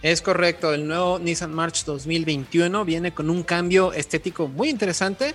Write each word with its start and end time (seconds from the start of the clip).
Es 0.05 0.22
correcto, 0.22 0.72
el 0.72 0.88
nuevo 0.88 1.18
Nissan 1.18 1.52
March 1.52 1.84
2021 1.84 2.86
viene 2.86 3.12
con 3.12 3.32
un 3.32 3.41
cambio 3.41 3.91
estético 3.91 4.48
muy 4.48 4.70
interesante 4.70 5.34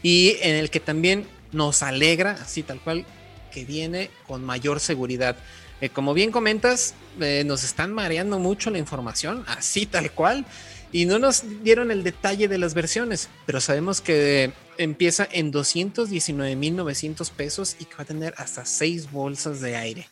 y 0.00 0.36
en 0.42 0.54
el 0.54 0.70
que 0.70 0.78
también 0.78 1.26
nos 1.50 1.82
alegra, 1.82 2.38
así 2.40 2.62
tal 2.62 2.78
cual, 2.80 3.04
que 3.50 3.64
viene 3.64 4.10
con 4.28 4.44
mayor 4.44 4.78
seguridad. 4.78 5.34
Eh, 5.80 5.88
como 5.88 6.14
bien 6.14 6.30
comentas, 6.30 6.94
eh, 7.18 7.42
nos 7.44 7.64
están 7.64 7.92
mareando 7.92 8.38
mucho 8.38 8.70
la 8.70 8.78
información, 8.78 9.42
así 9.48 9.86
tal 9.86 10.12
cual, 10.12 10.46
y 10.92 11.04
no 11.04 11.18
nos 11.18 11.42
dieron 11.64 11.90
el 11.90 12.04
detalle 12.04 12.46
de 12.46 12.58
las 12.58 12.74
versiones, 12.74 13.28
pero 13.44 13.60
sabemos 13.60 14.00
que 14.00 14.52
empieza 14.78 15.26
en 15.32 15.52
219.900 15.52 17.28
pesos 17.32 17.74
y 17.80 17.86
que 17.86 17.96
va 17.96 18.04
a 18.04 18.06
tener 18.06 18.34
hasta 18.36 18.64
6 18.64 19.10
bolsas 19.10 19.60
de 19.60 19.74
aire. 19.74 20.08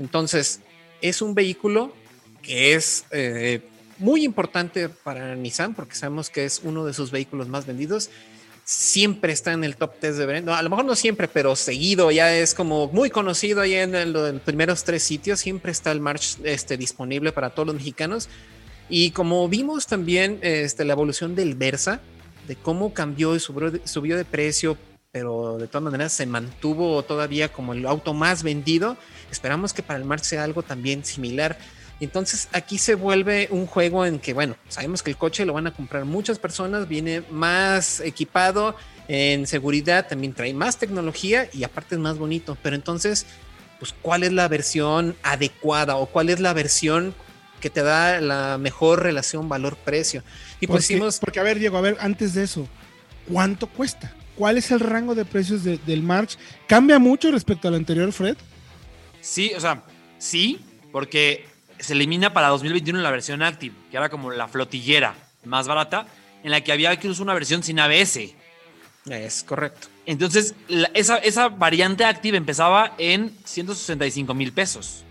Entonces, 0.00 0.60
es 1.02 1.20
un 1.20 1.34
vehículo 1.34 1.92
que 2.42 2.74
es 2.74 3.04
eh, 3.10 3.62
muy 3.98 4.24
importante 4.24 4.88
para 4.88 5.34
Nissan 5.36 5.74
porque 5.74 5.94
sabemos 5.94 6.28
que 6.28 6.44
es 6.44 6.60
uno 6.64 6.84
de 6.84 6.92
sus 6.92 7.10
vehículos 7.10 7.48
más 7.48 7.66
vendidos. 7.66 8.10
Siempre 8.64 9.32
está 9.32 9.52
en 9.52 9.64
el 9.64 9.76
top 9.76 10.00
10 10.00 10.18
de 10.18 10.26
venta. 10.26 10.58
a 10.58 10.62
lo 10.62 10.70
mejor 10.70 10.84
no 10.84 10.94
siempre, 10.94 11.28
pero 11.28 11.56
seguido 11.56 12.10
ya 12.10 12.34
es 12.36 12.54
como 12.54 12.88
muy 12.88 13.10
conocido 13.10 13.60
ahí 13.60 13.74
en, 13.74 14.12
los 14.12 14.40
primeros 14.42 14.84
tres 14.84 15.02
sitios. 15.02 15.40
Siempre 15.40 15.72
está 15.72 15.90
el 15.90 16.00
March 16.00 16.38
este, 16.44 16.76
disponible 16.76 17.32
para 17.32 17.50
todos 17.50 17.66
los 17.66 17.76
mexicanos. 17.76 18.28
Y 18.88 19.10
como 19.12 19.48
vimos 19.48 19.86
también 19.86 20.38
este, 20.42 20.84
la 20.84 20.92
evolución 20.92 21.34
del 21.34 21.54
Versa, 21.54 22.00
de 22.46 22.56
cómo 22.56 22.92
cambió 22.92 23.34
y 23.34 23.40
subió, 23.40 24.16
de 24.16 24.24
precio, 24.24 24.76
pero 25.10 25.58
de 25.58 25.66
todas 25.66 25.84
maneras 25.84 26.12
se 26.12 26.26
mantuvo 26.26 27.02
todavía 27.02 27.52
como 27.52 27.72
el 27.72 27.86
auto 27.86 28.14
más 28.14 28.42
vendido. 28.42 28.96
Esperamos 29.30 29.72
que 29.72 29.82
para 29.82 29.98
el 29.98 30.04
March 30.04 30.24
sea 30.24 30.44
algo 30.44 30.62
también 30.62 31.04
similar. 31.04 31.58
Entonces 32.04 32.48
aquí 32.52 32.78
se 32.78 32.94
vuelve 32.94 33.48
un 33.50 33.66
juego 33.66 34.04
en 34.04 34.18
que, 34.18 34.32
bueno, 34.32 34.56
sabemos 34.68 35.02
que 35.02 35.10
el 35.10 35.16
coche 35.16 35.44
lo 35.44 35.52
van 35.52 35.68
a 35.68 35.72
comprar 35.72 36.04
muchas 36.04 36.38
personas, 36.38 36.88
viene 36.88 37.22
más 37.30 38.00
equipado 38.00 38.74
en 39.08 39.46
seguridad, 39.46 40.08
también 40.08 40.32
trae 40.32 40.52
más 40.52 40.78
tecnología 40.78 41.48
y 41.52 41.64
aparte 41.64 41.94
es 41.94 42.00
más 42.00 42.18
bonito. 42.18 42.58
Pero 42.62 42.74
entonces, 42.74 43.26
pues, 43.78 43.94
¿cuál 44.02 44.24
es 44.24 44.32
la 44.32 44.48
versión 44.48 45.14
adecuada 45.22 45.96
o 45.96 46.06
cuál 46.06 46.28
es 46.30 46.40
la 46.40 46.52
versión 46.52 47.14
que 47.60 47.70
te 47.70 47.82
da 47.82 48.20
la 48.20 48.58
mejor 48.58 49.02
relación 49.02 49.48
valor-precio? 49.48 50.24
Y 50.60 50.66
pues 50.66 50.88
porque, 50.88 51.18
porque, 51.20 51.40
a 51.40 51.44
ver, 51.44 51.58
Diego, 51.60 51.78
a 51.78 51.82
ver, 51.82 51.96
antes 52.00 52.34
de 52.34 52.42
eso, 52.42 52.66
¿cuánto 53.30 53.68
cuesta? 53.68 54.12
¿Cuál 54.34 54.58
es 54.58 54.70
el 54.70 54.80
rango 54.80 55.14
de 55.14 55.24
precios 55.24 55.62
del 55.62 56.02
March? 56.02 56.36
¿Cambia 56.66 56.98
mucho 56.98 57.30
respecto 57.30 57.68
al 57.68 57.74
anterior, 57.74 58.10
Fred? 58.12 58.36
Sí, 59.20 59.52
o 59.54 59.60
sea, 59.60 59.84
sí, 60.18 60.58
porque 60.90 61.51
se 61.82 61.94
elimina 61.94 62.32
para 62.32 62.48
2021 62.48 63.00
la 63.00 63.10
versión 63.10 63.42
Active, 63.42 63.74
que 63.90 63.96
era 63.96 64.08
como 64.08 64.30
la 64.30 64.48
flotillera 64.48 65.14
más 65.44 65.66
barata, 65.66 66.06
en 66.42 66.50
la 66.50 66.60
que 66.62 66.72
había 66.72 66.92
incluso 66.92 67.22
una 67.22 67.34
versión 67.34 67.62
sin 67.62 67.80
ABS. 67.80 68.34
Es 69.06 69.42
correcto. 69.42 69.88
Entonces, 70.06 70.54
esa, 70.94 71.18
esa 71.18 71.48
variante 71.48 72.04
Active 72.04 72.36
empezaba 72.36 72.94
en 72.98 73.36
165 73.44 74.32
mil 74.34 74.52
pesos. 74.52 75.04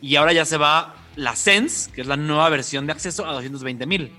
Y 0.00 0.16
ahora 0.16 0.32
ya 0.32 0.44
se 0.44 0.58
va 0.58 0.94
la 1.16 1.34
Sense, 1.34 1.90
que 1.90 2.02
es 2.02 2.06
la 2.06 2.16
nueva 2.16 2.48
versión 2.48 2.86
de 2.86 2.92
acceso, 2.92 3.26
a 3.26 3.32
220 3.32 3.86
mil. 3.86 4.12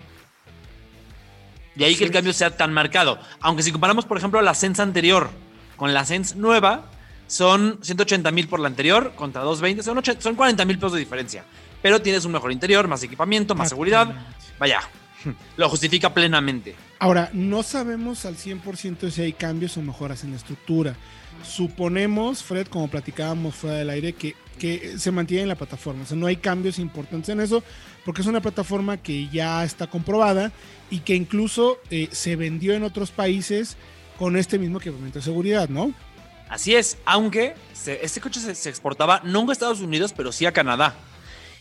De 1.75 1.85
ahí 1.85 1.95
que 1.95 2.03
el 2.03 2.11
cambio 2.11 2.33
sea 2.33 2.57
tan 2.57 2.73
marcado. 2.73 3.19
Aunque 3.39 3.63
si 3.63 3.71
comparamos, 3.71 4.05
por 4.05 4.17
ejemplo, 4.17 4.41
la 4.41 4.53
Sense 4.53 4.81
anterior 4.81 5.29
con 5.77 5.93
la 5.93 6.05
Sense 6.05 6.35
nueva, 6.35 6.89
son 7.27 7.79
180 7.81 8.31
mil 8.31 8.47
por 8.47 8.59
la 8.59 8.67
anterior 8.67 9.13
contra 9.15 9.43
220, 9.43 9.83
son, 9.83 10.21
son 10.21 10.35
40 10.35 10.65
mil 10.65 10.77
pesos 10.77 10.93
de 10.93 10.99
diferencia. 10.99 11.45
Pero 11.81 12.01
tienes 12.01 12.25
un 12.25 12.31
mejor 12.31 12.51
interior, 12.51 12.87
más 12.87 13.03
equipamiento, 13.03 13.55
más 13.55 13.69
seguridad. 13.69 14.13
Vaya, 14.57 14.81
lo 15.57 15.69
justifica 15.69 16.13
plenamente. 16.13 16.75
Ahora, 16.99 17.29
no 17.33 17.63
sabemos 17.63 18.25
al 18.25 18.35
100% 18.35 19.09
si 19.09 19.21
hay 19.21 19.33
cambios 19.33 19.77
o 19.77 19.81
mejoras 19.81 20.23
en 20.23 20.31
la 20.31 20.37
estructura. 20.37 20.95
Suponemos, 21.43 22.43
Fred, 22.43 22.67
como 22.67 22.89
platicábamos 22.89 23.55
fuera 23.55 23.77
del 23.77 23.89
aire, 23.89 24.13
que, 24.13 24.35
que 24.57 24.97
se 24.97 25.11
mantiene 25.11 25.43
en 25.43 25.49
la 25.49 25.55
plataforma. 25.55 26.03
O 26.03 26.05
sea, 26.05 26.17
no 26.17 26.27
hay 26.27 26.35
cambios 26.35 26.79
importantes 26.79 27.29
en 27.29 27.39
eso, 27.39 27.63
porque 28.03 28.21
es 28.21 28.27
una 28.27 28.41
plataforma 28.41 28.97
que 28.97 29.29
ya 29.29 29.63
está 29.63 29.87
comprobada 29.87 30.51
y 30.89 30.99
que 30.99 31.15
incluso 31.15 31.79
eh, 31.89 32.09
se 32.11 32.35
vendió 32.35 32.73
en 32.73 32.83
otros 32.83 33.11
países 33.11 33.77
con 34.17 34.35
este 34.35 34.59
mismo 34.59 34.79
equipamiento 34.79 35.19
de 35.19 35.23
seguridad, 35.23 35.69
¿no? 35.69 35.93
Así 36.49 36.75
es, 36.75 36.97
aunque 37.05 37.53
este 37.85 38.19
coche 38.19 38.39
se, 38.39 38.69
exportaba 38.69 39.21
no 39.23 39.47
a 39.47 39.53
Estados 39.53 39.81
Unidos, 39.81 40.13
pero 40.17 40.31
sí 40.31 40.45
a 40.45 40.51
Canadá. 40.51 40.95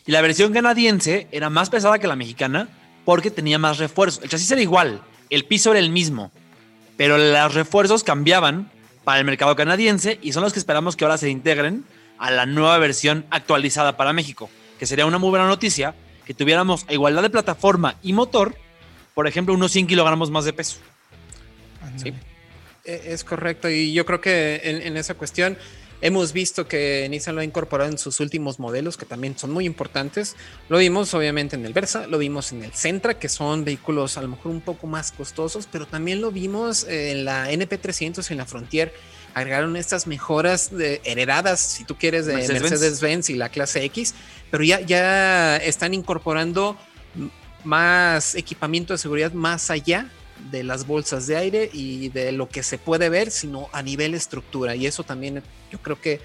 Y 0.08 0.12
la 0.12 0.22
versión 0.22 0.54
canadiense 0.54 1.28
era 1.32 1.50
más 1.50 1.69
pesada 1.69 1.98
que 1.98 2.06
la 2.06 2.16
mexicana 2.16 2.70
porque 3.04 3.30
tenía 3.30 3.58
más 3.58 3.76
refuerzos. 3.76 4.24
El 4.24 4.30
chasis 4.30 4.50
era 4.50 4.62
igual, 4.62 5.02
el 5.28 5.44
piso 5.44 5.70
era 5.70 5.80
el 5.80 5.91
mismo, 5.91 6.32
pero 6.96 7.19
los 7.19 7.52
refuerzos 7.54 8.04
cambiaban 8.04 8.72
para 9.04 9.18
el 9.18 9.26
mercado 9.26 9.54
canadiense 9.54 10.18
y 10.22 10.32
son 10.32 10.44
los 10.44 10.54
que 10.54 10.60
esperamos 10.60 10.97
que 10.97 11.04
ahora 11.04 11.18
se 11.18 11.28
integren 11.28 11.84
a 12.16 12.30
la 12.30 12.47
nueva 12.47 12.78
versión 12.78 13.26
actualizada 13.28 13.98
para 13.98 14.14
México, 14.14 14.48
que 14.78 14.86
sería 14.86 15.04
una 15.04 15.18
muy 15.18 15.28
buena 15.28 15.47
noticia 15.47 15.94
que 16.24 16.32
tuviéramos 16.32 16.86
a 16.88 16.94
igualdad 16.94 17.20
de 17.20 17.28
plataforma 17.28 17.97
y 18.02 18.14
motor, 18.14 18.56
por 19.12 19.26
ejemplo, 19.26 19.52
unos 19.52 19.72
100 19.72 19.88
kilogramos 19.88 20.30
más 20.30 20.47
de 20.47 20.54
peso. 20.54 20.78
Sí, 21.97 22.14
e, 22.86 23.02
es 23.08 23.24
correcto. 23.24 23.68
Y 23.68 23.92
yo 23.92 24.06
creo 24.06 24.22
que 24.22 24.62
en, 24.64 24.97
esa 24.97 25.12
cuestión 25.12 25.58
hemos 26.00 26.32
visto 26.32 26.69
que 26.69 27.06
Nissan 27.10 27.34
lo 27.34 27.41
ha 27.41 27.44
incorporado 27.44 27.91
en 27.91 27.98
sus 27.98 28.20
últimos 28.20 28.59
modelos, 28.59 28.97
que 28.97 29.06
también 29.06 29.36
son 29.38 29.50
muy 29.50 29.66
importantes. 29.66 30.36
Lo 30.69 30.78
vimos 30.78 31.12
obviamente 31.14 31.56
en 31.56 31.66
el 31.66 31.72
Versa, 31.72 32.06
lo 32.06 32.19
vimos 32.19 32.53
en 32.53 32.64
el 32.64 32.72
Sentra, 32.72 33.19
que 33.19 33.28
son 33.28 33.64
vehículos 33.64 34.16
a 34.16 34.22
lo 34.22 34.28
mejor 34.28 34.53
un 34.53 34.60
poco 34.60 34.86
más 34.86 35.12
costosos, 35.12 35.69
pero 35.70 35.86
también 35.86 36.20
lo 36.20 36.31
vimos 36.31 36.84
en 36.88 37.25
la 37.25 37.50
NP300 37.50 38.28
y 38.28 38.32
en 38.32 38.38
la 38.38 38.47
Frontier. 38.47 38.92
Agregaron 39.34 39.76
estas 39.76 40.06
mejoras 40.06 40.76
de, 40.76 41.00
heredadas, 41.04 41.60
si 41.60 41.84
tú 41.84 41.97
quieres, 41.97 42.26
de 42.26 42.34
Mercedes-Benz 42.34 43.30
y 43.30 43.34
la 43.34 43.50
clase 43.50 43.84
X, 43.84 44.15
pero 44.50 44.65
ya, 44.65 44.80
ya 44.80 45.56
están 45.59 45.94
incorporando 45.94 46.76
más 47.65 48.34
equipamiento 48.34 48.94
de 48.94 48.98
seguridad 48.98 49.32
más 49.32 49.70
allá 49.70 50.10
de 50.50 50.62
las 50.62 50.87
bolsas 50.87 51.26
de 51.26 51.37
aire 51.37 51.71
y 51.72 52.09
de 52.10 52.32
lo 52.32 52.49
que 52.49 52.62
se 52.62 52.78
puede 52.78 53.09
ver, 53.09 53.31
sino 53.31 53.69
a 53.72 53.82
nivel 53.82 54.15
estructura. 54.15 54.74
Y 54.74 54.86
eso 54.86 55.04
también 55.04 55.42
yo 55.71 55.78
creo 55.80 56.01
que 56.01 56.21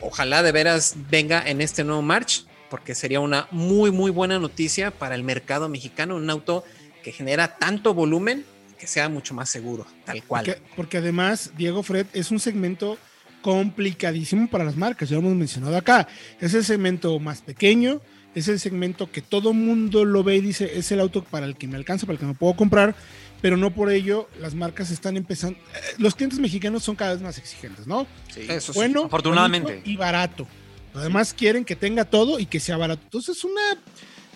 ojalá 0.00 0.42
de 0.42 0.52
veras 0.52 0.94
venga 1.10 1.42
en 1.46 1.60
este 1.60 1.84
nuevo 1.84 2.02
March, 2.02 2.46
porque 2.70 2.94
sería 2.94 3.20
una 3.20 3.46
muy, 3.50 3.90
muy 3.90 4.10
buena 4.10 4.38
noticia 4.38 4.90
para 4.90 5.14
el 5.14 5.22
mercado 5.22 5.68
mexicano, 5.68 6.16
un 6.16 6.28
auto 6.30 6.64
que 7.02 7.12
genera 7.12 7.56
tanto 7.56 7.94
volumen 7.94 8.44
que 8.78 8.86
sea 8.86 9.08
mucho 9.08 9.32
más 9.34 9.48
seguro, 9.48 9.86
tal 10.04 10.22
cual. 10.24 10.58
Porque 10.74 10.98
además, 10.98 11.52
Diego 11.56 11.82
Fred, 11.82 12.06
es 12.12 12.30
un 12.30 12.40
segmento 12.40 12.98
complicadísimo 13.46 14.48
para 14.48 14.64
las 14.64 14.76
marcas, 14.76 15.08
ya 15.08 15.14
lo 15.14 15.20
hemos 15.20 15.36
mencionado 15.36 15.76
acá. 15.76 16.08
Es 16.40 16.52
el 16.54 16.64
segmento 16.64 17.16
más 17.20 17.42
pequeño, 17.42 18.00
es 18.34 18.48
el 18.48 18.58
segmento 18.58 19.08
que 19.12 19.22
todo 19.22 19.52
mundo 19.52 20.04
lo 20.04 20.24
ve 20.24 20.34
y 20.34 20.40
dice, 20.40 20.76
es 20.76 20.90
el 20.90 20.98
auto 20.98 21.22
para 21.22 21.46
el 21.46 21.54
que 21.54 21.68
me 21.68 21.76
alcanza, 21.76 22.06
para 22.06 22.14
el 22.14 22.18
que 22.18 22.26
me 22.26 22.34
puedo 22.34 22.56
comprar, 22.56 22.96
pero 23.40 23.56
no 23.56 23.72
por 23.72 23.92
ello 23.92 24.28
las 24.40 24.56
marcas 24.56 24.90
están 24.90 25.16
empezando. 25.16 25.60
Eh, 25.60 25.94
los 25.98 26.16
clientes 26.16 26.40
mexicanos 26.40 26.82
son 26.82 26.96
cada 26.96 27.12
vez 27.12 27.22
más 27.22 27.38
exigentes, 27.38 27.86
¿no? 27.86 28.08
Sí, 28.34 28.46
eso 28.48 28.72
bueno, 28.72 29.04
afortunadamente. 29.04 29.80
Y 29.84 29.96
barato. 29.96 30.48
Además 30.92 31.32
quieren 31.32 31.64
que 31.64 31.76
tenga 31.76 32.04
todo 32.04 32.40
y 32.40 32.46
que 32.46 32.58
sea 32.58 32.76
barato. 32.76 33.02
Entonces 33.04 33.36
es 33.36 33.44
una, 33.44 33.62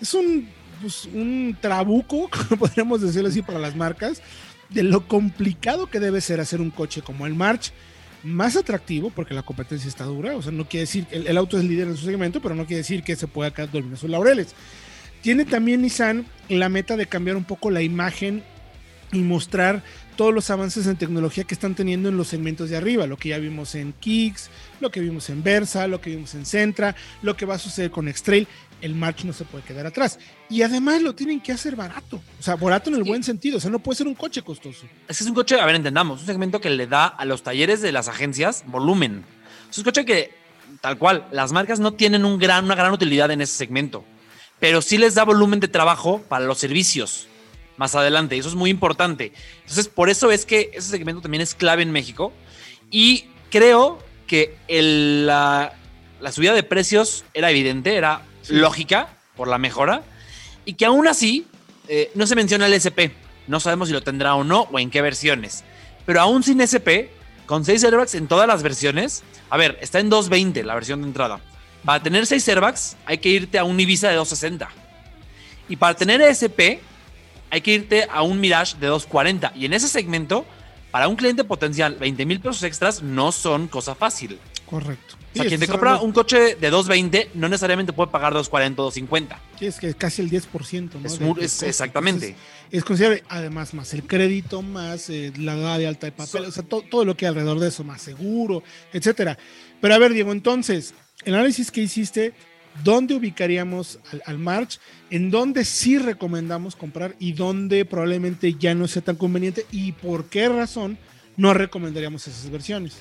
es 0.00 0.14
un, 0.14 0.48
pues, 0.80 1.06
un 1.06 1.58
trabuco, 1.60 2.30
podríamos 2.60 3.00
decirlo 3.00 3.28
así, 3.28 3.42
para 3.42 3.58
las 3.58 3.74
marcas. 3.74 4.22
de 4.68 4.84
lo 4.84 5.08
complicado 5.08 5.88
que 5.88 5.98
debe 5.98 6.20
ser 6.20 6.38
hacer 6.38 6.60
un 6.60 6.70
coche 6.70 7.02
como 7.02 7.26
el 7.26 7.34
March 7.34 7.72
más 8.22 8.56
atractivo, 8.56 9.10
porque 9.10 9.34
la 9.34 9.42
competencia 9.42 9.88
está 9.88 10.04
dura, 10.04 10.36
o 10.36 10.42
sea, 10.42 10.52
no 10.52 10.68
quiere 10.68 10.82
decir, 10.82 11.06
el, 11.10 11.26
el 11.26 11.36
auto 11.36 11.58
es 11.58 11.64
líder 11.64 11.88
en 11.88 11.96
su 11.96 12.04
segmento, 12.04 12.40
pero 12.40 12.54
no 12.54 12.66
quiere 12.66 12.78
decir 12.78 13.02
que 13.02 13.16
se 13.16 13.26
pueda 13.26 13.50
dormir 13.66 13.96
sus 13.96 14.10
laureles. 14.10 14.54
Tiene 15.22 15.44
también 15.44 15.82
Nissan 15.82 16.26
la 16.48 16.68
meta 16.68 16.96
de 16.96 17.06
cambiar 17.06 17.36
un 17.36 17.44
poco 17.44 17.70
la 17.70 17.82
imagen 17.82 18.42
y 19.12 19.18
mostrar 19.18 19.82
todos 20.16 20.34
los 20.34 20.50
avances 20.50 20.86
en 20.86 20.96
tecnología 20.96 21.44
que 21.44 21.54
están 21.54 21.74
teniendo 21.74 22.08
en 22.08 22.16
los 22.16 22.28
segmentos 22.28 22.68
de 22.68 22.76
arriba, 22.76 23.06
lo 23.06 23.16
que 23.16 23.30
ya 23.30 23.38
vimos 23.38 23.74
en 23.74 23.92
Kicks, 23.94 24.50
lo 24.80 24.90
que 24.90 25.00
vimos 25.00 25.30
en 25.30 25.42
Versa, 25.42 25.86
lo 25.86 26.00
que 26.00 26.10
vimos 26.10 26.34
en 26.34 26.44
Centra, 26.44 26.94
lo 27.22 27.36
que 27.36 27.46
va 27.46 27.54
a 27.54 27.58
suceder 27.58 27.90
con 27.90 28.06
X-Trail, 28.08 28.46
el 28.82 28.94
March 28.94 29.24
no 29.24 29.32
se 29.32 29.44
puede 29.44 29.64
quedar 29.64 29.86
atrás. 29.86 30.18
Y 30.48 30.62
además 30.62 31.00
lo 31.02 31.14
tienen 31.14 31.40
que 31.40 31.52
hacer 31.52 31.74
barato, 31.74 32.20
o 32.38 32.42
sea, 32.42 32.56
barato 32.56 32.90
en 32.90 32.96
el 32.96 33.04
buen 33.04 33.22
sentido, 33.22 33.58
o 33.58 33.60
sea, 33.60 33.70
no 33.70 33.78
puede 33.78 33.96
ser 33.96 34.08
un 34.08 34.14
coche 34.14 34.42
costoso. 34.42 34.86
Es 35.08 35.18
que 35.18 35.24
es 35.24 35.28
un 35.28 35.34
coche, 35.34 35.58
a 35.58 35.64
ver, 35.64 35.76
entendamos, 35.76 36.20
un 36.20 36.26
segmento 36.26 36.60
que 36.60 36.70
le 36.70 36.86
da 36.86 37.06
a 37.06 37.24
los 37.24 37.42
talleres 37.42 37.80
de 37.80 37.92
las 37.92 38.08
agencias 38.08 38.64
volumen. 38.66 39.24
Es 39.70 39.78
un 39.78 39.84
coche 39.84 40.04
que, 40.04 40.34
tal 40.80 40.98
cual, 40.98 41.26
las 41.32 41.52
marcas 41.52 41.80
no 41.80 41.94
tienen 41.94 42.24
un 42.24 42.38
gran, 42.38 42.66
una 42.66 42.74
gran 42.74 42.92
utilidad 42.92 43.30
en 43.30 43.40
ese 43.40 43.56
segmento, 43.56 44.04
pero 44.58 44.82
sí 44.82 44.98
les 44.98 45.14
da 45.14 45.24
volumen 45.24 45.60
de 45.60 45.68
trabajo 45.68 46.22
para 46.28 46.44
los 46.44 46.58
servicios 46.58 47.26
más 47.80 47.94
adelante. 47.94 48.36
Y 48.36 48.40
eso 48.40 48.50
es 48.50 48.54
muy 48.54 48.68
importante. 48.68 49.32
Entonces, 49.62 49.88
por 49.88 50.10
eso 50.10 50.30
es 50.30 50.44
que 50.44 50.70
ese 50.74 50.90
segmento 50.90 51.22
también 51.22 51.40
es 51.40 51.54
clave 51.54 51.82
en 51.82 51.90
México. 51.90 52.30
Y 52.90 53.24
creo 53.50 53.98
que 54.26 54.54
el, 54.68 55.26
la, 55.26 55.72
la, 56.20 56.30
subida 56.30 56.52
de 56.52 56.62
precios 56.62 57.24
era 57.32 57.50
evidente, 57.50 57.96
era 57.96 58.20
sí. 58.42 58.52
lógica 58.52 59.16
por 59.34 59.48
la 59.48 59.56
mejora. 59.56 60.02
Y 60.66 60.74
que 60.74 60.84
aún 60.84 61.08
así 61.08 61.46
eh, 61.88 62.10
no 62.14 62.26
se 62.26 62.36
menciona 62.36 62.66
el 62.66 62.74
SP. 62.76 63.16
No 63.48 63.60
sabemos 63.60 63.88
si 63.88 63.94
lo 63.94 64.02
tendrá 64.02 64.34
o 64.34 64.44
no 64.44 64.68
o 64.70 64.78
en 64.78 64.90
qué 64.90 65.00
versiones. 65.00 65.64
Pero 66.04 66.20
aún 66.20 66.42
sin 66.42 66.60
SP, 66.60 67.08
con 67.46 67.64
6 67.64 67.82
airbags 67.82 68.14
en 68.14 68.28
todas 68.28 68.46
las 68.46 68.62
versiones, 68.62 69.22
a 69.48 69.56
ver, 69.56 69.78
está 69.80 70.00
en 70.00 70.10
220 70.10 70.64
la 70.64 70.74
versión 70.74 71.00
de 71.00 71.08
entrada. 71.08 71.40
Para 71.82 72.02
tener 72.02 72.26
6 72.26 72.46
airbags 72.46 72.98
hay 73.06 73.16
que 73.16 73.30
irte 73.30 73.58
a 73.58 73.64
un 73.64 73.80
Ibiza 73.80 74.10
de 74.10 74.16
260. 74.16 74.68
Y 75.70 75.76
para 75.76 75.94
tener 75.94 76.20
SP 76.20 76.89
hay 77.50 77.60
que 77.60 77.72
irte 77.72 78.06
a 78.10 78.22
un 78.22 78.40
Mirage 78.40 78.76
de 78.78 78.86
240. 78.86 79.52
Y 79.56 79.66
en 79.66 79.72
ese 79.72 79.88
segmento, 79.88 80.44
para 80.90 81.08
un 81.08 81.16
cliente 81.16 81.44
potencial, 81.44 81.96
20 81.96 82.26
mil 82.26 82.40
pesos 82.40 82.62
extras 82.62 83.02
no 83.02 83.32
son 83.32 83.68
cosa 83.68 83.94
fácil. 83.94 84.38
Correcto. 84.66 85.16
O 85.16 85.34
sea, 85.34 85.44
sí, 85.44 85.48
quien 85.48 85.60
te 85.60 85.68
compra 85.68 86.00
un 86.00 86.12
coche 86.12 86.56
de 86.56 86.70
220 86.70 87.30
no 87.34 87.48
necesariamente 87.48 87.92
puede 87.92 88.10
pagar 88.10 88.32
240 88.32 88.82
o 88.82 88.84
250. 88.86 89.40
Sí, 89.58 89.66
es 89.66 89.78
que 89.78 89.88
es 89.88 89.94
casi 89.94 90.22
el 90.22 90.30
10%, 90.30 91.00
¿no? 91.00 91.06
Es, 91.06 91.20
muy, 91.20 91.40
es 91.40 91.62
exactamente. 91.62 92.26
Entonces, 92.26 92.46
es 92.72 92.84
considerable, 92.84 93.24
además, 93.28 93.74
más 93.74 93.94
el 93.94 94.04
crédito, 94.04 94.62
más 94.62 95.08
eh, 95.08 95.32
la 95.36 95.56
edad 95.56 95.78
de 95.78 95.86
alta 95.86 96.06
de 96.06 96.12
papel, 96.12 96.42
so, 96.44 96.48
o 96.48 96.50
sea, 96.50 96.62
to, 96.64 96.82
todo 96.82 97.04
lo 97.04 97.16
que 97.16 97.26
hay 97.26 97.30
alrededor 97.30 97.60
de 97.60 97.68
eso, 97.68 97.84
más 97.84 98.02
seguro, 98.02 98.62
etcétera. 98.92 99.38
Pero 99.80 99.94
a 99.94 99.98
ver, 99.98 100.12
Diego, 100.12 100.32
entonces, 100.32 100.94
el 101.24 101.34
análisis 101.34 101.70
que 101.70 101.80
hiciste, 101.82 102.32
¿dónde 102.84 103.14
ubicaríamos 103.14 103.98
al, 104.24 104.38
March? 104.38 104.78
¿En 105.10 105.30
dónde 105.30 105.64
sí 105.64 105.98
recomendamos 105.98 106.76
comprar 106.76 107.14
y 107.18 107.32
dónde 107.32 107.84
probablemente 107.84 108.54
ya 108.54 108.74
no 108.74 108.88
sea 108.88 109.02
tan 109.02 109.16
conveniente? 109.16 109.66
¿Y 109.70 109.92
por 109.92 110.26
qué 110.26 110.48
razón 110.48 110.98
no 111.36 111.54
recomendaríamos 111.54 112.26
esas 112.26 112.50
versiones? 112.50 112.98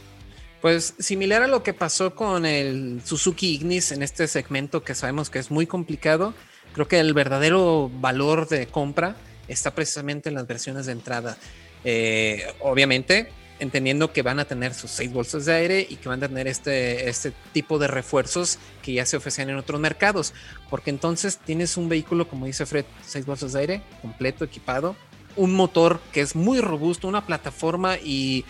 Pues 0.61 0.93
similar 0.99 1.43
a 1.43 1.47
lo 1.47 1.63
que 1.63 1.73
pasó 1.73 2.15
con 2.15 2.45
el 2.45 3.01
Suzuki 3.05 3.53
Ignis 3.55 3.91
en 3.91 4.03
este 4.03 4.27
segmento 4.27 4.83
que 4.83 4.95
sabemos 4.95 5.29
que 5.29 5.39
es 5.39 5.51
muy 5.51 5.65
complicado, 5.65 6.33
creo 6.73 6.87
que 6.87 6.99
el 6.99 7.13
verdadero 7.13 7.89
valor 8.01 8.47
de 8.49 8.67
compra 8.67 9.15
está 9.47 9.73
precisamente 9.73 10.29
en 10.29 10.35
las 10.35 10.47
versiones 10.47 10.85
de 10.85 10.91
entrada. 10.91 11.37
Eh, 11.85 12.45
obviamente, 12.59 13.29
entendiendo 13.59 14.11
que 14.13 14.21
van 14.21 14.39
a 14.39 14.45
tener 14.45 14.73
sus 14.73 14.91
seis 14.91 15.11
bolsas 15.11 15.45
de 15.45 15.53
aire 15.53 15.87
y 15.89 15.97
que 15.97 16.09
van 16.09 16.23
a 16.23 16.27
tener 16.27 16.47
este, 16.47 17.09
este 17.09 17.33
tipo 17.53 17.77
de 17.77 17.87
refuerzos 17.87 18.57
que 18.81 18.93
ya 18.93 19.05
se 19.05 19.17
ofrecían 19.17 19.49
en 19.49 19.57
otros 19.57 19.79
mercados, 19.79 20.33
porque 20.69 20.89
entonces 20.89 21.37
tienes 21.37 21.77
un 21.77 21.89
vehículo, 21.89 22.27
como 22.27 22.45
dice 22.45 22.65
Fred, 22.65 22.85
seis 23.05 23.25
bolsas 23.25 23.53
de 23.53 23.59
aire, 23.59 23.81
completo, 24.01 24.43
equipado, 24.45 24.95
un 25.35 25.53
motor 25.53 26.01
que 26.11 26.21
es 26.21 26.35
muy 26.35 26.59
robusto, 26.59 27.07
una 27.07 27.25
plataforma 27.25 27.97
y, 27.97 28.45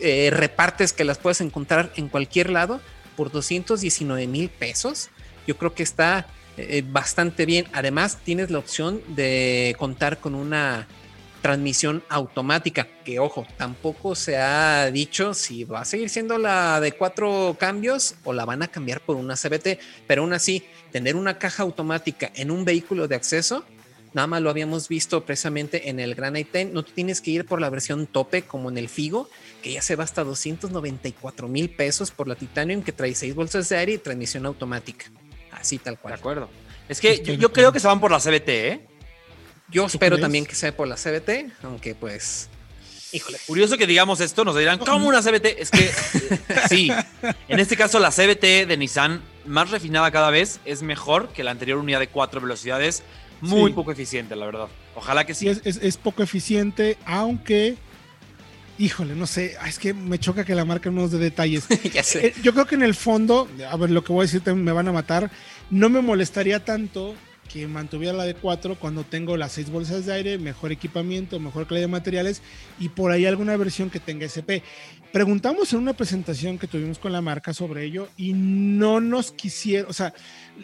eh, 0.00 0.30
repartes 0.32 0.92
que 0.92 1.04
las 1.04 1.18
puedes 1.18 1.40
encontrar 1.40 1.92
en 1.96 2.08
cualquier 2.08 2.50
lado 2.50 2.80
por 3.16 3.30
219 3.30 4.26
mil 4.26 4.48
pesos. 4.48 5.10
Yo 5.46 5.56
creo 5.56 5.74
que 5.74 5.82
está 5.82 6.26
eh, 6.56 6.84
bastante 6.86 7.46
bien. 7.46 7.66
Además, 7.72 8.18
tienes 8.24 8.50
la 8.50 8.58
opción 8.58 9.02
de 9.08 9.74
contar 9.78 10.18
con 10.18 10.34
una 10.34 10.86
transmisión 11.42 12.02
automática, 12.08 12.88
que 13.04 13.18
ojo, 13.18 13.46
tampoco 13.58 14.14
se 14.14 14.38
ha 14.38 14.90
dicho 14.90 15.34
si 15.34 15.64
va 15.64 15.80
a 15.80 15.84
seguir 15.84 16.08
siendo 16.08 16.38
la 16.38 16.80
de 16.80 16.92
cuatro 16.92 17.56
cambios 17.58 18.14
o 18.24 18.32
la 18.32 18.44
van 18.44 18.62
a 18.62 18.68
cambiar 18.68 19.00
por 19.00 19.16
una 19.16 19.34
CBT, 19.34 19.78
pero 20.06 20.22
aún 20.22 20.32
así, 20.32 20.64
tener 20.90 21.16
una 21.16 21.38
caja 21.38 21.64
automática 21.64 22.30
en 22.34 22.50
un 22.50 22.64
vehículo 22.64 23.08
de 23.08 23.16
acceso 23.16 23.64
Nada 24.14 24.26
más 24.26 24.42
lo 24.42 24.50
habíamos 24.50 24.88
visto 24.88 25.24
precisamente 25.24 25.88
en 25.88 25.98
el 25.98 26.14
Granite 26.14 26.58
10. 26.64 26.74
No 26.74 26.82
tienes 26.82 27.20
que 27.20 27.30
ir 27.30 27.46
por 27.46 27.60
la 27.60 27.70
versión 27.70 28.06
tope 28.06 28.42
como 28.42 28.68
en 28.68 28.76
el 28.76 28.88
Figo, 28.88 29.28
que 29.62 29.72
ya 29.72 29.82
se 29.82 29.96
va 29.96 30.04
hasta 30.04 30.22
294 30.22 31.48
mil 31.48 31.70
pesos 31.70 32.10
por 32.10 32.28
la 32.28 32.34
Titanium, 32.34 32.82
que 32.82 32.92
trae 32.92 33.14
6 33.14 33.34
bolsas 33.34 33.68
de 33.70 33.76
aire 33.76 33.92
y 33.92 33.98
transmisión 33.98 34.44
automática. 34.44 35.06
Así 35.50 35.78
tal 35.78 35.98
cual. 35.98 36.14
De 36.14 36.20
acuerdo. 36.20 36.50
Es 36.88 37.00
que 37.00 37.22
yo, 37.22 37.34
yo 37.34 37.52
creo 37.52 37.72
que 37.72 37.80
se 37.80 37.86
van 37.86 38.00
por 38.00 38.10
la 38.10 38.18
CBT, 38.18 38.48
¿eh? 38.48 38.86
Yo 39.72 39.86
espero 39.86 40.18
también 40.18 40.44
que 40.44 40.54
sea 40.54 40.76
por 40.76 40.86
la 40.86 40.96
CBT, 40.96 41.64
aunque 41.64 41.94
pues. 41.94 42.48
Híjole. 43.12 43.38
Curioso 43.46 43.76
que 43.76 43.86
digamos 43.86 44.20
esto, 44.20 44.44
nos 44.44 44.56
dirán, 44.56 44.78
¿cómo 44.78 45.06
una 45.06 45.20
CBT? 45.20 45.46
Es 45.58 45.70
que 45.70 45.90
sí, 46.68 46.90
en 47.48 47.60
este 47.60 47.76
caso 47.76 47.98
la 47.98 48.10
CBT 48.10 48.66
de 48.66 48.76
Nissan, 48.78 49.20
más 49.44 49.70
refinada 49.70 50.10
cada 50.10 50.30
vez, 50.30 50.60
es 50.64 50.82
mejor 50.82 51.28
que 51.28 51.44
la 51.44 51.50
anterior 51.50 51.78
unidad 51.78 52.00
de 52.00 52.08
cuatro 52.08 52.40
velocidades 52.40 53.02
muy 53.42 53.70
sí. 53.70 53.74
poco 53.74 53.92
eficiente, 53.92 54.34
la 54.34 54.46
verdad. 54.46 54.68
Ojalá 54.94 55.26
que 55.26 55.34
sí. 55.34 55.48
Es, 55.48 55.60
es, 55.64 55.78
es, 55.82 55.96
poco 55.98 56.22
eficiente, 56.22 56.96
aunque, 57.04 57.76
híjole, 58.78 59.14
no 59.14 59.26
sé, 59.26 59.56
es 59.66 59.78
que 59.78 59.92
me 59.92 60.18
choca 60.18 60.44
que 60.44 60.54
la 60.54 60.64
marca 60.64 60.90
no 60.90 61.02
nos 61.02 61.10
dé 61.10 61.18
detalles. 61.18 61.66
ya 61.92 62.02
sé. 62.02 62.28
Eh, 62.28 62.34
yo 62.42 62.54
creo 62.54 62.66
que 62.66 62.76
en 62.76 62.82
el 62.82 62.94
fondo, 62.94 63.48
a 63.68 63.76
ver, 63.76 63.90
lo 63.90 64.04
que 64.04 64.12
voy 64.12 64.24
a 64.24 64.30
decir 64.30 64.54
me 64.54 64.72
van 64.72 64.88
a 64.88 64.92
matar, 64.92 65.30
no 65.70 65.90
me 65.90 66.00
molestaría 66.00 66.64
tanto 66.64 67.14
que 67.52 67.66
mantuviera 67.66 68.16
la 68.16 68.24
de 68.24 68.34
4 68.34 68.76
cuando 68.78 69.04
tengo 69.04 69.36
las 69.36 69.52
6 69.52 69.70
bolsas 69.70 70.06
de 70.06 70.12
aire, 70.14 70.38
mejor 70.38 70.72
equipamiento, 70.72 71.38
mejor 71.38 71.66
calidad 71.66 71.86
de 71.86 71.92
materiales 71.92 72.42
y 72.78 72.88
por 72.88 73.12
ahí 73.12 73.26
alguna 73.26 73.56
versión 73.56 73.90
que 73.90 74.00
tenga 74.00 74.24
SP. 74.24 74.64
Preguntamos 75.12 75.72
en 75.72 75.80
una 75.80 75.92
presentación 75.92 76.58
que 76.58 76.66
tuvimos 76.66 76.98
con 76.98 77.12
la 77.12 77.20
marca 77.20 77.52
sobre 77.52 77.84
ello 77.84 78.08
y 78.16 78.32
no 78.32 79.00
nos 79.00 79.32
quisieron, 79.32 79.90
o 79.90 79.92
sea, 79.92 80.14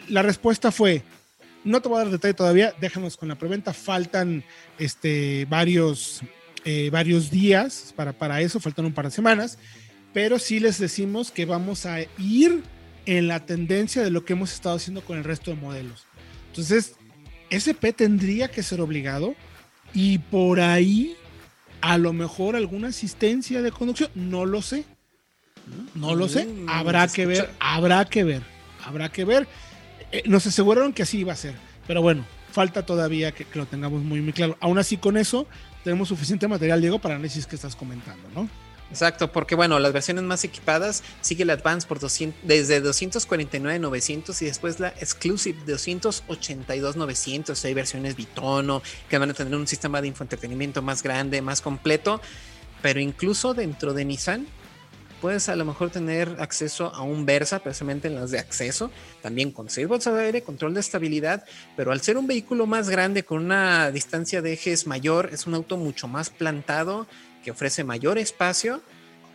la 0.07 0.23
respuesta 0.23 0.71
fue, 0.71 1.03
no 1.63 1.81
te 1.81 1.89
voy 1.89 1.97
a 1.97 2.03
dar 2.03 2.11
detalle 2.11 2.33
todavía, 2.33 2.73
déjanos 2.79 3.17
con 3.17 3.29
la 3.29 3.35
preventa. 3.35 3.73
Faltan 3.73 4.43
este, 4.79 5.45
varios, 5.49 6.21
eh, 6.65 6.89
varios 6.91 7.29
días 7.29 7.93
para, 7.95 8.13
para 8.13 8.41
eso, 8.41 8.59
faltan 8.59 8.85
un 8.85 8.93
par 8.93 9.05
de 9.05 9.11
semanas, 9.11 9.59
pero 10.13 10.39
sí 10.39 10.59
les 10.59 10.79
decimos 10.79 11.31
que 11.31 11.45
vamos 11.45 11.85
a 11.85 11.99
ir 12.17 12.63
en 13.05 13.27
la 13.27 13.45
tendencia 13.45 14.03
de 14.03 14.09
lo 14.09 14.25
que 14.25 14.33
hemos 14.33 14.53
estado 14.53 14.75
haciendo 14.75 15.01
con 15.01 15.17
el 15.17 15.23
resto 15.23 15.51
de 15.51 15.57
modelos. 15.57 16.08
Entonces, 16.59 16.95
SP 17.49 17.93
tendría 17.93 18.49
que 18.49 18.63
ser 18.63 18.81
obligado 18.81 19.33
y 19.93 20.17
por 20.17 20.59
ahí 20.59 21.15
a 21.81 21.97
lo 21.97 22.11
mejor 22.11 22.55
alguna 22.55 22.89
asistencia 22.89 23.61
de 23.61 23.71
conducción, 23.71 24.09
no 24.13 24.45
lo 24.45 24.61
sé. 24.61 24.83
No 25.93 26.15
lo 26.15 26.27
sé, 26.27 26.47
habrá 26.67 27.07
que 27.07 27.27
ver, 27.27 27.49
habrá 27.59 28.03
que 28.05 28.23
ver, 28.23 28.41
habrá 28.83 29.09
que 29.09 29.23
ver 29.23 29.47
eh, 30.11 30.23
nos 30.25 30.47
aseguraron 30.47 30.93
que 30.93 31.03
así 31.03 31.19
iba 31.19 31.31
a 31.31 31.35
ser, 31.35 31.53
pero 31.85 32.01
bueno, 32.01 32.25
falta 32.51 32.83
todavía 32.85 33.31
que, 33.31 33.45
que, 33.45 33.59
lo 33.59 33.67
tengamos 33.67 34.01
muy, 34.01 34.19
muy 34.21 34.33
claro. 34.33 34.57
Aún 34.59 34.79
así, 34.79 34.97
con 34.97 35.15
eso, 35.15 35.45
tenemos 35.83 36.07
suficiente 36.07 36.47
material, 36.47 36.81
Diego, 36.81 36.99
para 36.99 37.15
análisis 37.15 37.45
que 37.45 37.55
estás 37.55 37.75
comentando, 37.75 38.27
¿no? 38.33 38.49
Exacto, 38.91 39.31
porque 39.31 39.53
bueno, 39.53 39.77
las 39.77 39.93
versiones 39.93 40.23
más 40.23 40.43
equipadas 40.43 41.03
sigue 41.21 41.43
el 41.43 41.51
Advance 41.51 41.87
por 41.87 41.99
200, 41.99 42.41
desde 42.43 42.83
249.900 42.83 44.41
y 44.41 44.45
después 44.45 44.79
la 44.79 44.89
Exclusive 44.89 45.63
de 45.63 45.75
282.900. 45.75 47.65
Hay 47.65 47.73
versiones 47.75 48.15
bitono 48.15 48.81
que 49.07 49.19
van 49.19 49.29
a 49.29 49.33
tener 49.35 49.55
un 49.55 49.67
sistema 49.67 50.01
de 50.01 50.07
infoentretenimiento 50.07 50.81
más 50.81 51.03
grande, 51.03 51.41
más 51.43 51.61
completo, 51.61 52.19
pero 52.81 52.99
incluso 52.99 53.53
dentro 53.53 53.93
de 53.93 54.05
Nissan 54.05 54.47
puedes 55.21 55.49
a 55.49 55.55
lo 55.55 55.65
mejor 55.65 55.89
tener 55.89 56.37
acceso 56.39 56.93
a 56.95 57.01
un 57.01 57.25
Versa, 57.25 57.59
precisamente 57.59 58.07
en 58.07 58.15
las 58.15 58.31
de 58.31 58.39
acceso, 58.39 58.89
también 59.21 59.51
con 59.51 59.69
6 59.69 59.87
bolsas 59.87 60.15
de 60.15 60.23
aire, 60.23 60.41
control 60.43 60.73
de 60.73 60.79
estabilidad, 60.79 61.43
pero 61.75 61.91
al 61.91 62.01
ser 62.01 62.17
un 62.17 62.25
vehículo 62.25 62.65
más 62.65 62.89
grande 62.89 63.23
con 63.23 63.43
una 63.43 63.91
distancia 63.91 64.41
de 64.41 64.53
ejes 64.53 64.87
mayor, 64.87 65.29
es 65.31 65.45
un 65.45 65.53
auto 65.53 65.77
mucho 65.77 66.07
más 66.07 66.29
plantado, 66.29 67.05
que 67.43 67.51
ofrece 67.51 67.83
mayor 67.83 68.17
espacio, 68.17 68.81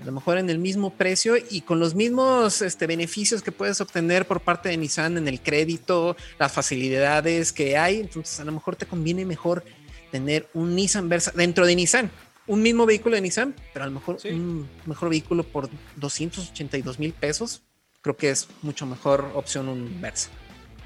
a 0.00 0.04
lo 0.04 0.12
mejor 0.12 0.38
en 0.38 0.50
el 0.50 0.58
mismo 0.58 0.90
precio 0.90 1.36
y 1.36 1.60
con 1.60 1.78
los 1.78 1.94
mismos 1.94 2.62
este, 2.62 2.86
beneficios 2.86 3.42
que 3.42 3.52
puedes 3.52 3.80
obtener 3.80 4.26
por 4.26 4.40
parte 4.40 4.68
de 4.68 4.76
Nissan 4.76 5.16
en 5.16 5.28
el 5.28 5.40
crédito, 5.40 6.16
las 6.38 6.52
facilidades 6.52 7.52
que 7.52 7.76
hay, 7.76 8.00
entonces 8.00 8.40
a 8.40 8.44
lo 8.44 8.52
mejor 8.52 8.76
te 8.76 8.86
conviene 8.86 9.24
mejor 9.24 9.64
tener 10.10 10.48
un 10.52 10.74
Nissan 10.74 11.08
Versa 11.08 11.32
dentro 11.34 11.64
de 11.66 11.76
Nissan 11.76 12.10
un 12.46 12.60
mismo 12.60 12.84
vehículo 12.86 13.14
de 13.14 13.22
Nissan, 13.22 13.54
pero 13.72 13.84
a 13.84 13.88
lo 13.88 13.94
mejor 13.94 14.20
Sí. 14.20 14.28
un 14.28 14.68
mejor 14.86 15.08
vehículo 15.08 15.44
por 15.44 15.70
282 15.96 16.98
mil 16.98 17.12
pesos, 17.12 17.62
creo 18.02 18.16
que 18.16 18.30
es 18.30 18.48
mucho 18.62 18.86
mejor 18.86 19.30
opción 19.34 19.68
un 19.68 20.00
Versa. 20.00 20.28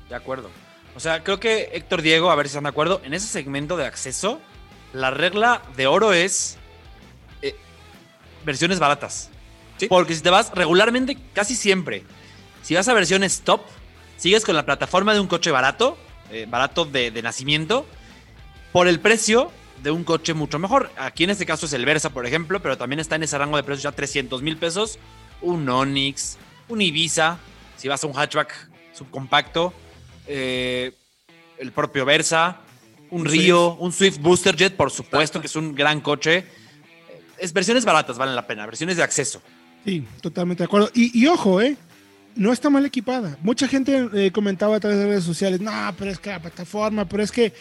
De 0.09 0.15
acuerdo. 0.15 0.51
O 0.95 1.01
sea, 1.01 1.25
creo 1.25 1.41
que 1.41 1.71
Héctor 1.73 2.03
Diego, 2.03 2.31
a 2.31 2.37
ver 2.37 2.47
si 2.47 2.51
están 2.51 2.65
de 2.65 2.71
acuerdo, 2.71 3.01
en 3.05 3.13
ese 3.15 3.27
segmento 3.27 3.77
de 3.77 3.87
acceso, 3.87 4.41
la 4.93 5.11
regla 5.11 5.63
de 5.77 5.87
oro 5.87 6.13
es 6.13 6.58
versiones 8.49 8.79
baratas. 8.81 9.29
Sí. 9.77 9.87
Porque 9.87 10.15
si 10.15 10.23
te 10.23 10.31
vas 10.31 10.51
regularmente, 10.55 11.17
casi 11.35 11.55
siempre, 11.55 12.03
si 12.63 12.75
vas 12.75 12.89
a 12.89 12.95
versiones 12.95 13.43
top, 13.43 13.61
sigues 14.17 14.45
con 14.45 14.57
la 14.57 14.65
plataforma 14.65 15.13
de 15.13 15.21
un 15.21 15.29
coche 15.29 15.51
barato, 15.51 15.97
eh, 16.33 16.47
barato 16.49 16.85
de, 16.85 17.11
de 17.11 17.23
nacimiento, 17.23 17.87
por 18.73 18.89
el 18.89 19.01
precio 19.01 19.53
de 19.83 19.91
un 19.91 20.03
coche 20.03 20.35
mucho 20.35 20.59
mejor. 20.59 20.91
Aquí 20.97 21.25
en 21.25 21.31
este 21.31 21.47
caso 21.47 21.67
es 21.67 21.73
el 21.75 21.85
Versa, 21.85 22.11
por 22.11 22.27
ejemplo, 22.27 22.61
pero 22.61 22.77
también 22.77 23.01
está 23.01 23.17
en 23.17 23.23
ese 23.23 23.39
rango 23.39 23.57
de 23.57 23.63
precios 23.63 23.85
ya 23.85 23.93
300 23.93 24.43
mil 24.43 24.57
pesos. 24.57 24.99
Un 25.41 25.69
Onix, 25.69 26.39
un 26.69 26.81
Ibiza, 26.81 27.39
si 27.77 27.87
vas 27.87 28.03
a 28.03 28.07
un 28.07 28.15
hatchback 28.15 28.53
subcompacto, 28.95 29.73
eh, 30.27 30.93
el 31.59 31.73
propio 31.73 32.05
Versa, 32.05 32.61
un, 33.11 33.21
Un 33.21 33.27
Río, 33.27 33.75
un 33.75 33.93
Swift 33.93 34.19
Booster 34.19 34.57
Jet, 34.57 34.77
por 34.77 34.91
supuesto, 34.91 35.41
que 35.41 35.47
es 35.47 35.57
un 35.57 35.75
gran 35.75 36.01
coche. 36.01 36.45
Es 37.41 37.53
versiones 37.53 37.85
baratas, 37.85 38.19
valen 38.19 38.35
la 38.35 38.47
pena, 38.47 38.67
versiones 38.67 38.97
de 38.97 39.03
acceso. 39.03 39.43
Sí, 39.85 40.05
totalmente 40.21 40.63
de 40.63 40.67
acuerdo. 40.67 40.91
Y, 40.95 41.19
y 41.19 41.27
ojo, 41.27 41.61
¿eh? 41.61 41.77
No 42.35 42.53
está 42.53 42.71
mal 42.71 42.85
equipada. 42.85 43.37
Mucha 43.43 43.67
gente 43.67 44.09
eh, 44.15 44.31
comentaba 44.31 44.77
a 44.77 44.81
través 44.81 44.99
de 44.99 45.07
redes 45.07 45.25
sociales, 45.25 45.61
no, 45.61 45.73
pero 45.99 46.11
es 46.11 46.19
que 46.19 46.31
la 46.31 46.41
plataforma, 46.41 47.09
pero 47.09 47.23
es 47.23 47.33
que, 47.33 47.53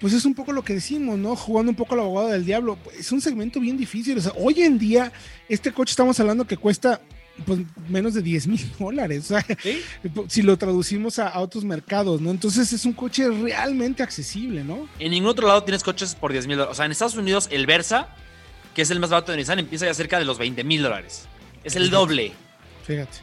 pues 0.00 0.12
es 0.12 0.24
un 0.24 0.34
poco 0.34 0.52
lo 0.52 0.62
que 0.62 0.74
decimos, 0.74 1.18
¿no? 1.18 1.36
Jugando 1.36 1.70
un 1.70 1.76
poco 1.76 1.94
al 1.94 2.00
abogado 2.00 2.28
del 2.28 2.44
diablo. 2.44 2.78
Es 2.98 3.12
un 3.12 3.20
segmento 3.20 3.60
bien 3.60 3.76
difícil. 3.76 4.18
O 4.18 4.20
sea, 4.20 4.32
hoy 4.36 4.62
en 4.62 4.78
día, 4.78 5.12
este 5.48 5.72
coche 5.72 5.92
estamos 5.92 6.18
hablando 6.20 6.46
que 6.46 6.56
cuesta 6.56 7.00
pues 7.46 7.60
menos 7.88 8.14
de 8.14 8.22
10 8.22 8.46
mil 8.48 8.72
dólares. 8.78 9.30
O 9.30 9.38
sea, 9.38 9.46
si 10.28 10.42
lo 10.42 10.56
traducimos 10.56 11.18
a, 11.18 11.28
a 11.28 11.40
otros 11.40 11.64
mercados, 11.64 12.20
¿no? 12.20 12.30
Entonces 12.30 12.72
es 12.72 12.84
un 12.84 12.92
coche 12.92 13.28
realmente 13.28 14.02
accesible, 14.02 14.64
¿no? 14.64 14.88
En 14.98 15.12
ningún 15.12 15.30
otro 15.30 15.46
lado 15.46 15.62
tienes 15.64 15.82
coches 15.82 16.14
por 16.14 16.32
10 16.32 16.46
mil 16.46 16.56
dólares. 16.56 16.72
O 16.72 16.76
sea, 16.76 16.86
en 16.86 16.92
Estados 16.92 17.16
Unidos, 17.16 17.48
el 17.50 17.66
Versa, 17.66 18.08
que 18.74 18.82
es 18.82 18.90
el 18.90 19.00
más 19.00 19.10
barato 19.10 19.32
de 19.32 19.38
Nissan, 19.38 19.58
empieza 19.58 19.86
ya 19.86 19.94
cerca 19.94 20.18
de 20.18 20.24
los 20.24 20.38
20 20.38 20.62
mil 20.64 20.82
dólares. 20.82 21.26
Es 21.64 21.76
el 21.76 21.90
doble. 21.90 22.32
Fíjate. 22.86 23.18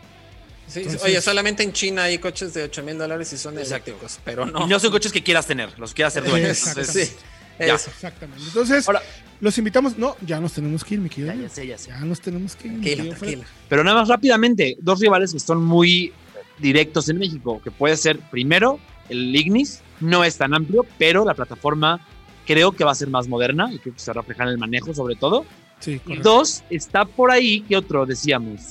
Sí, 0.67 0.79
Entonces- 0.79 1.03
oye, 1.03 1.21
solamente 1.21 1.63
en 1.63 1.71
China 1.73 2.03
hay 2.03 2.17
coches 2.17 2.53
de 2.53 2.63
8 2.63 2.83
mil 2.83 2.97
dólares 2.97 3.31
y 3.31 3.37
son 3.37 3.57
Exacto. 3.57 3.91
eléctricos, 3.91 4.19
pero 4.25 4.45
Y 4.47 4.51
no. 4.51 4.67
no 4.67 4.79
son 4.79 4.91
coches 4.91 5.11
que 5.11 5.23
quieras 5.23 5.47
tener, 5.47 5.77
los 5.79 5.93
quieras 5.93 6.13
hacer 6.15 6.29
dueños. 6.29 6.49
Exactamente. 6.51 6.81
Entonces, 6.91 7.15
Sí, 7.59 7.65
Ya. 7.65 7.73
Exactamente. 7.73 8.43
Entonces, 8.45 8.87
Ahora, 8.87 9.01
los 9.39 9.57
invitamos. 9.57 9.97
No, 9.97 10.15
ya 10.21 10.39
nos 10.39 10.53
tenemos 10.53 10.83
que 10.83 10.93
ir, 10.93 10.99
mi 10.99 11.09
querido. 11.09 11.33
ya, 11.33 11.41
ya 11.41 11.49
sé, 11.49 11.65
ya 11.65 11.75
sé. 11.77 11.89
Ya 11.89 11.99
nos 12.01 12.21
tenemos 12.21 12.55
que 12.55 12.67
ir. 12.67 12.73
Tranquila, 12.73 13.03
Fred. 13.15 13.17
tranquila. 13.17 13.45
Pero 13.67 13.83
nada 13.83 13.97
más 14.01 14.07
rápidamente, 14.09 14.75
dos 14.79 14.99
rivales 14.99 15.33
que 15.33 15.39
son 15.39 15.63
muy 15.63 16.13
directos 16.59 17.09
en 17.09 17.17
México, 17.17 17.59
que 17.63 17.71
puede 17.71 17.97
ser 17.97 18.19
primero 18.29 18.79
el 19.09 19.35
Ignis, 19.35 19.79
no 20.01 20.23
es 20.23 20.37
tan 20.37 20.53
amplio, 20.53 20.85
pero 20.99 21.25
la 21.25 21.33
plataforma 21.33 21.99
creo 22.47 22.71
que 22.71 22.83
va 22.83 22.91
a 22.91 22.95
ser 22.95 23.09
más 23.09 23.27
moderna 23.27 23.69
y 23.71 23.77
creo 23.77 23.93
que 23.93 23.99
se 23.99 24.11
refleja 24.13 24.43
en 24.43 24.49
el 24.49 24.57
manejo 24.57 24.93
sobre 24.93 25.15
todo. 25.15 25.45
Sí, 25.79 26.01
Y 26.07 26.17
dos, 26.17 26.63
está 26.71 27.05
por 27.05 27.29
ahí, 27.29 27.61
¿qué 27.61 27.77
otro 27.77 28.05
decíamos? 28.07 28.61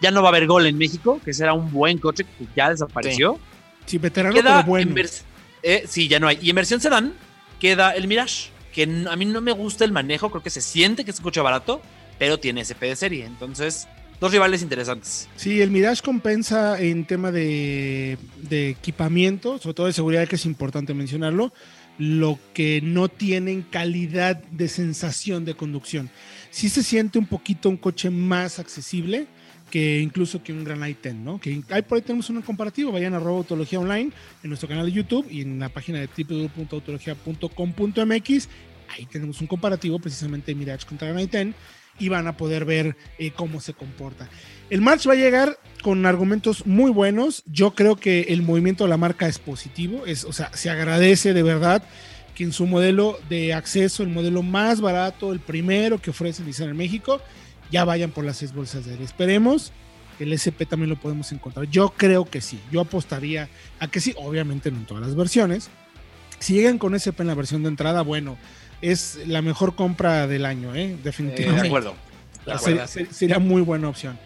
Ya 0.00 0.10
no 0.10 0.22
va 0.22 0.28
a 0.28 0.30
haber 0.30 0.46
gol 0.46 0.66
en 0.66 0.78
México, 0.78 1.20
que 1.22 1.34
será 1.34 1.52
un 1.52 1.70
buen 1.70 1.98
coche 1.98 2.24
que 2.24 2.46
ya 2.56 2.70
desapareció. 2.70 3.38
Sí, 3.84 3.98
veterano, 3.98 4.34
Queda 4.34 4.58
pero 4.64 4.66
bueno. 4.66 4.94
eh, 5.62 5.84
sí, 5.86 6.08
ya 6.08 6.18
no 6.18 6.28
hay. 6.28 6.38
Y 6.40 6.48
en 6.48 6.56
versión 6.56 6.80
sedán 6.80 7.12
queda 7.60 7.90
el 7.90 8.06
Mirage, 8.08 8.48
que 8.72 8.84
a 8.84 9.16
mí 9.16 9.24
no 9.26 9.42
me 9.42 9.52
gusta 9.52 9.84
el 9.84 9.92
manejo, 9.92 10.30
creo 10.30 10.42
que 10.42 10.48
se 10.48 10.62
siente 10.62 11.04
que 11.04 11.10
es 11.10 11.18
un 11.18 11.24
coche 11.24 11.40
barato, 11.42 11.82
pero 12.18 12.38
tiene 12.38 12.62
SP 12.64 12.88
de 12.88 12.96
serie. 12.96 13.26
Entonces, 13.26 13.86
dos 14.20 14.32
rivales 14.32 14.62
interesantes. 14.62 15.28
Sí, 15.36 15.60
el 15.60 15.70
Mirage 15.70 16.00
compensa 16.02 16.80
en 16.80 17.04
tema 17.04 17.30
de, 17.30 18.16
de 18.36 18.70
equipamiento, 18.70 19.58
sobre 19.58 19.74
todo 19.74 19.86
de 19.86 19.92
seguridad, 19.92 20.26
que 20.26 20.36
es 20.36 20.46
importante 20.46 20.94
mencionarlo, 20.94 21.52
lo 22.00 22.38
que 22.54 22.80
no 22.82 23.08
tienen 23.08 23.60
calidad 23.60 24.42
de 24.44 24.68
sensación 24.68 25.44
de 25.44 25.52
conducción. 25.52 26.08
Sí 26.50 26.70
se 26.70 26.82
siente 26.82 27.18
un 27.18 27.26
poquito 27.26 27.68
un 27.68 27.76
coche 27.76 28.08
más 28.08 28.58
accesible 28.58 29.26
que 29.70 30.00
incluso 30.00 30.42
que 30.42 30.54
un 30.54 30.64
Gran 30.64 30.80
i10, 30.80 31.14
¿no? 31.14 31.38
Que 31.38 31.62
ahí 31.68 31.82
por 31.82 31.96
ahí 31.96 32.02
tenemos 32.02 32.30
un 32.30 32.40
comparativo, 32.40 32.90
vayan 32.90 33.12
a 33.12 33.18
arroba 33.18 33.36
autología 33.38 33.78
online 33.78 34.12
en 34.42 34.48
nuestro 34.48 34.66
canal 34.66 34.86
de 34.86 34.92
YouTube 34.92 35.26
y 35.30 35.42
en 35.42 35.58
la 35.58 35.68
página 35.68 36.00
de 36.00 36.08
www.autologia.com.mx, 36.08 38.48
ahí 38.88 39.04
tenemos 39.06 39.42
un 39.42 39.46
comparativo 39.46 39.98
precisamente 39.98 40.52
de 40.52 40.54
Mirage 40.56 40.86
contra 40.86 41.08
Gran 41.08 41.28
i10 41.28 41.52
y 41.98 42.08
van 42.08 42.26
a 42.26 42.34
poder 42.36 42.64
ver 42.64 42.96
eh, 43.18 43.30
cómo 43.30 43.60
se 43.60 43.74
comporta. 43.74 44.26
El 44.70 44.82
March 44.82 45.08
va 45.08 45.14
a 45.14 45.16
llegar 45.16 45.58
con 45.82 46.06
argumentos 46.06 46.64
muy 46.64 46.92
buenos. 46.92 47.42
Yo 47.46 47.74
creo 47.74 47.96
que 47.96 48.22
el 48.28 48.42
movimiento 48.42 48.84
de 48.84 48.90
la 48.90 48.96
marca 48.96 49.26
es 49.26 49.40
positivo. 49.40 50.06
Es, 50.06 50.24
o 50.24 50.32
sea, 50.32 50.52
se 50.54 50.70
agradece 50.70 51.34
de 51.34 51.42
verdad 51.42 51.82
que 52.36 52.44
en 52.44 52.52
su 52.52 52.66
modelo 52.66 53.18
de 53.28 53.52
acceso, 53.52 54.04
el 54.04 54.10
modelo 54.10 54.44
más 54.44 54.80
barato, 54.80 55.32
el 55.32 55.40
primero 55.40 56.00
que 56.00 56.10
ofrece 56.10 56.44
Nissan 56.44 56.68
en 56.68 56.76
México, 56.76 57.20
ya 57.72 57.84
vayan 57.84 58.12
por 58.12 58.24
las 58.24 58.36
seis 58.36 58.54
bolsas 58.54 58.86
de 58.86 58.92
aire. 58.92 59.02
Esperemos 59.02 59.72
que 60.16 60.22
el 60.22 60.32
SP 60.38 60.70
también 60.70 60.90
lo 60.90 60.96
podemos 60.96 61.32
encontrar. 61.32 61.66
Yo 61.66 61.92
creo 61.96 62.24
que 62.24 62.40
sí. 62.40 62.60
Yo 62.70 62.80
apostaría 62.80 63.48
a 63.80 63.88
que 63.88 64.00
sí. 64.00 64.14
Obviamente 64.18 64.70
no 64.70 64.78
en 64.78 64.86
todas 64.86 65.04
las 65.04 65.16
versiones. 65.16 65.68
Si 66.38 66.54
llegan 66.54 66.78
con 66.78 66.94
SP 66.94 67.22
en 67.22 67.26
la 67.26 67.34
versión 67.34 67.64
de 67.64 67.70
entrada, 67.70 68.02
bueno, 68.02 68.38
es 68.82 69.18
la 69.26 69.42
mejor 69.42 69.74
compra 69.74 70.28
del 70.28 70.46
año, 70.46 70.76
¿eh? 70.76 70.84
Eh, 70.84 70.88
de 70.88 71.02
definitivamente. 71.02 71.62
De 71.62 71.68
acuerdo. 71.68 72.09
Sería 73.10 73.38
muy 73.38 73.62
buena 73.62 73.88
opción. 73.88 74.18